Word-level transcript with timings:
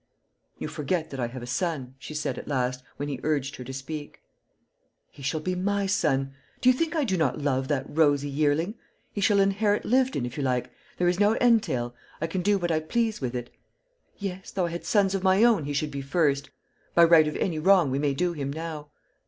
"You 0.57 0.67
forget 0.67 1.11
that 1.11 1.19
I 1.19 1.27
have 1.27 1.43
a 1.43 1.45
son," 1.45 1.93
she 1.99 2.15
said 2.15 2.39
at 2.39 2.47
last, 2.47 2.81
when 2.97 3.07
he 3.07 3.19
urged 3.21 3.57
her 3.57 3.63
to 3.63 3.71
speak. 3.71 4.19
"He 5.11 5.21
shall 5.21 5.41
be 5.41 5.53
my 5.53 5.85
son. 5.85 6.33
Do 6.59 6.69
you 6.71 6.73
think 6.73 6.95
I 6.95 7.03
do 7.03 7.17
not 7.17 7.37
love 7.39 7.67
that 7.67 7.85
rosy 7.87 8.27
yearling? 8.27 8.73
He 9.13 9.21
shall 9.21 9.39
inherit 9.39 9.85
Lyvedon, 9.85 10.25
if 10.25 10.37
you 10.37 10.43
like; 10.43 10.71
there 10.97 11.07
is 11.07 11.19
no 11.19 11.35
entail; 11.37 11.93
I 12.19 12.25
can 12.25 12.41
do 12.41 12.57
what 12.57 12.71
I 12.71 12.79
please 12.79 13.21
with 13.21 13.35
it. 13.35 13.51
Yes, 14.17 14.49
though 14.49 14.65
I 14.65 14.71
had 14.71 14.85
sons 14.85 15.13
of 15.13 15.21
my 15.21 15.43
own 15.43 15.65
he 15.65 15.73
should 15.73 15.91
be 15.91 16.01
first, 16.01 16.49
by 16.95 17.03
right 17.03 17.27
of 17.27 17.35
any 17.35 17.59
wrong 17.59 17.91
we 17.91 17.99
may 17.99 18.15
do 18.15 18.33
him 18.33 18.51
now. 18.51 18.89